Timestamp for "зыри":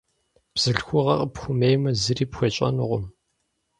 2.01-2.25